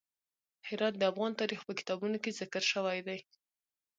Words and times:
هرات 0.67 0.93
د 0.97 1.03
افغان 1.11 1.31
تاریخ 1.41 1.61
په 1.67 1.73
کتابونو 1.79 2.17
کې 2.23 2.37
ذکر 2.39 2.63
شوی 2.71 2.99
دی. 3.07 3.19